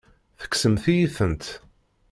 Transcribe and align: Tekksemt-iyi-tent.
Tekksemt-iyi-tent. 0.39 1.45